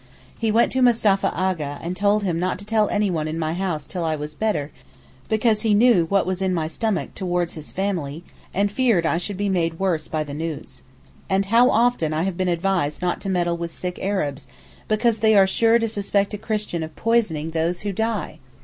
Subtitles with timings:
[0.35, 3.85] He went to Mustapha A'gha, and told him not to tell anyone in my house
[3.85, 4.71] till I was better,
[5.29, 9.37] because he knew 'what was in my stomach towards his family,' and feared I should
[9.37, 10.81] be made worse by the news.
[11.29, 14.47] And how often I have been advised not to meddle with sick Arabs,
[14.87, 18.39] because they are sure to suspect a Christian of poisoning those who die!